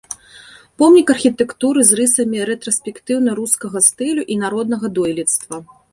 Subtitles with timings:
[0.81, 5.55] Помнік архітэктуры з рысамі рэтраспектыўна-рускага стылю і народнага дойлідства.